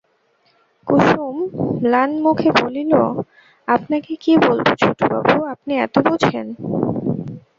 কুসুম 0.87 1.35
স্নানমুখে 1.75 2.49
বলিল, 2.61 2.93
আপনাকে 3.67 4.11
কী 4.15 4.33
বলব 4.37 4.67
ছোটবাবু, 4.81 5.35
আপনি 5.53 5.73
এত 5.77 5.95
বোঝেন। 6.07 6.47